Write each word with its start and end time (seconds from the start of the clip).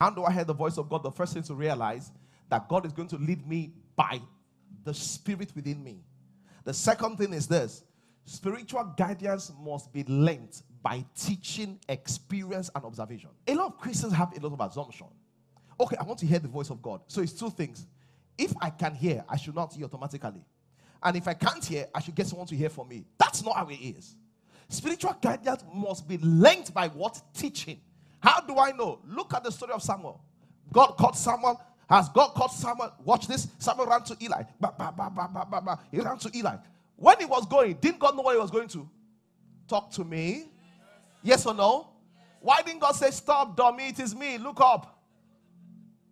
How 0.00 0.10
do 0.10 0.24
I 0.24 0.32
hear 0.32 0.44
the 0.44 0.54
voice 0.54 0.78
of 0.78 0.88
God? 0.88 1.02
The 1.02 1.10
first 1.10 1.34
thing 1.34 1.42
to 1.44 1.54
realize 1.54 2.12
that 2.48 2.68
God 2.68 2.86
is 2.86 2.92
going 2.92 3.08
to 3.08 3.16
lead 3.16 3.46
me 3.46 3.72
by 3.96 4.20
the 4.84 4.94
spirit 4.94 5.52
within 5.54 5.82
me. 5.82 6.00
The 6.64 6.72
second 6.72 7.16
thing 7.16 7.32
is 7.32 7.46
this 7.46 7.84
spiritual 8.24 8.84
guidance 8.96 9.52
must 9.60 9.92
be 9.92 10.04
linked 10.04 10.62
by 10.82 11.04
teaching, 11.16 11.80
experience, 11.88 12.70
and 12.74 12.84
observation. 12.84 13.30
A 13.46 13.54
lot 13.54 13.66
of 13.66 13.78
Christians 13.78 14.12
have 14.12 14.36
a 14.36 14.46
lot 14.46 14.52
of 14.52 14.70
assumption. 14.70 15.06
Okay, 15.80 15.96
I 15.98 16.04
want 16.04 16.18
to 16.20 16.26
hear 16.26 16.38
the 16.38 16.48
voice 16.48 16.70
of 16.70 16.80
God. 16.80 17.00
So 17.08 17.20
it's 17.20 17.32
two 17.32 17.50
things. 17.50 17.86
If 18.36 18.52
I 18.60 18.70
can 18.70 18.94
hear, 18.94 19.24
I 19.28 19.36
should 19.36 19.54
not 19.54 19.72
hear 19.72 19.84
automatically. 19.84 20.44
And 21.02 21.16
if 21.16 21.26
I 21.26 21.34
can't 21.34 21.64
hear, 21.64 21.86
I 21.94 22.00
should 22.00 22.14
get 22.14 22.26
someone 22.26 22.46
to 22.48 22.56
hear 22.56 22.68
for 22.68 22.84
me. 22.84 23.04
That's 23.18 23.42
not 23.42 23.56
how 23.56 23.68
it 23.68 23.74
is. 23.74 24.14
Spiritual 24.68 25.16
guidance 25.20 25.64
must 25.72 26.06
be 26.06 26.18
linked 26.18 26.74
by 26.74 26.88
what? 26.88 27.20
Teaching. 27.34 27.80
How 28.20 28.40
do 28.40 28.58
I 28.58 28.72
know? 28.72 29.00
Look 29.06 29.34
at 29.34 29.44
the 29.44 29.52
story 29.52 29.72
of 29.72 29.82
Samuel. 29.82 30.20
God 30.72 30.96
called 30.98 31.16
Samuel. 31.16 31.60
Has 31.88 32.08
God 32.10 32.34
called 32.34 32.50
Samuel? 32.50 32.92
Watch 33.04 33.26
this. 33.26 33.48
Samuel 33.58 33.86
ran 33.86 34.02
to 34.04 34.16
Eli. 34.20 34.42
Ba, 34.60 34.74
ba, 34.76 34.92
ba, 34.96 35.10
ba, 35.14 35.28
ba, 35.32 35.46
ba, 35.50 35.60
ba. 35.60 35.78
He 35.90 36.00
ran 36.00 36.18
to 36.18 36.30
Eli. 36.36 36.56
When 36.96 37.18
he 37.18 37.24
was 37.24 37.46
going, 37.46 37.74
didn't 37.74 38.00
God 38.00 38.16
know 38.16 38.22
where 38.22 38.34
he 38.34 38.40
was 38.40 38.50
going 38.50 38.68
to? 38.68 38.88
Talk 39.68 39.90
to 39.92 40.04
me. 40.04 40.46
Yes 41.22 41.46
or 41.46 41.54
no? 41.54 41.88
Why 42.40 42.62
didn't 42.62 42.80
God 42.80 42.92
say, 42.92 43.10
Stop, 43.10 43.56
dummy, 43.56 43.88
it 43.88 43.98
is 44.00 44.14
me, 44.14 44.38
look 44.38 44.60
up? 44.60 44.98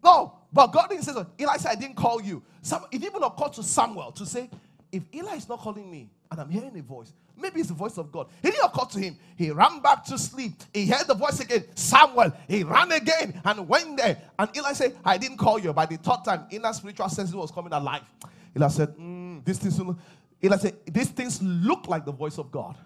No, 0.03 0.39
but 0.53 0.69
God 0.69 0.89
didn't 0.89 1.05
say 1.05 1.13
so. 1.13 1.27
Eli 1.41 1.57
said, 1.57 1.73
I 1.73 1.75
didn't 1.75 1.97
call 1.97 2.21
you. 2.21 2.43
Some, 2.63 2.87
it 2.91 3.03
even 3.03 3.23
occurred 3.23 3.53
to 3.55 3.63
Samuel 3.63 4.13
to 4.13 4.27
say, 4.27 4.51
If 4.93 5.03
Eli 5.15 5.35
is 5.37 5.49
not 5.49 5.59
calling 5.61 5.91
me 5.91 6.11
and 6.31 6.41
I'm 6.41 6.49
hearing 6.49 6.77
a 6.79 6.83
voice, 6.83 7.13
maybe 7.37 7.61
it's 7.61 7.69
the 7.69 7.75
voice 7.75 7.99
of 7.99 8.11
God. 8.13 8.29
It 8.43 8.53
didn't 8.53 8.65
occur 8.65 8.87
to 8.93 8.99
him. 8.99 9.17
He 9.37 9.51
ran 9.51 9.81
back 9.81 10.05
to 10.07 10.19
sleep. 10.19 10.55
He 10.73 10.87
heard 10.87 11.07
the 11.07 11.15
voice 11.15 11.41
again, 11.41 11.65
Samuel. 11.75 12.33
He 12.49 12.63
ran 12.63 12.93
again 12.93 13.41
and 13.45 13.69
went 13.69 13.97
there. 13.97 14.19
And 14.39 14.51
Eli 14.57 14.73
said, 14.73 14.97
I 15.05 15.19
didn't 15.19 15.39
call 15.39 15.59
you. 15.59 15.73
By 15.73 15.87
the 15.87 15.97
third 15.97 16.25
time, 16.25 16.47
inner 16.51 16.73
spiritual 16.73 17.09
sense 17.09 17.33
was 17.33 17.51
coming 17.51 17.73
alive. 17.73 18.03
Eli 18.57 18.69
said, 18.69 18.97
mm, 18.97 19.45
This 19.45 19.59
thing, 19.59 19.99
Eli 20.43 20.57
said, 20.57 20.77
These 20.87 21.11
things 21.11 21.43
look 21.43 21.89
like 21.89 22.05
the 22.05 22.13
voice 22.13 22.39
of 22.39 22.51
God. 22.51 22.77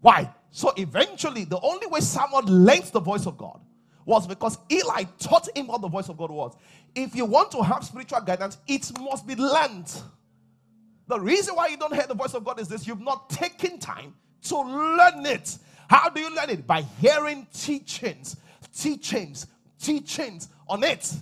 Why? 0.00 0.30
So 0.50 0.72
eventually, 0.76 1.44
the 1.44 1.60
only 1.60 1.86
way 1.86 2.00
Samuel 2.00 2.42
learned 2.42 2.84
the 2.84 3.00
voice 3.00 3.26
of 3.26 3.38
God 3.38 3.60
was 4.04 4.26
because 4.26 4.58
Eli 4.70 5.04
taught 5.18 5.48
him 5.56 5.68
what 5.68 5.80
the 5.80 5.88
voice 5.88 6.08
of 6.08 6.16
God 6.16 6.30
was. 6.30 6.56
If 6.94 7.14
you 7.14 7.24
want 7.24 7.52
to 7.52 7.62
have 7.62 7.84
spiritual 7.84 8.20
guidance, 8.20 8.58
it 8.66 8.90
must 9.00 9.26
be 9.26 9.36
learned. 9.36 9.90
The 11.12 11.20
reason 11.20 11.54
why 11.54 11.66
you 11.66 11.76
don't 11.76 11.92
hear 11.92 12.06
the 12.06 12.14
voice 12.14 12.32
of 12.32 12.42
God 12.42 12.58
is 12.58 12.68
this 12.68 12.86
you've 12.86 13.02
not 13.02 13.28
taken 13.28 13.78
time 13.78 14.14
to 14.44 14.58
learn 14.58 15.26
it. 15.26 15.58
How 15.86 16.08
do 16.08 16.22
you 16.22 16.34
learn 16.34 16.48
it? 16.48 16.66
By 16.66 16.86
hearing 17.02 17.46
teachings, 17.52 18.38
teachings, 18.74 19.46
teachings 19.78 20.48
on 20.66 20.82
it. 20.82 21.12